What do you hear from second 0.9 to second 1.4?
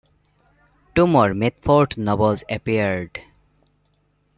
Two more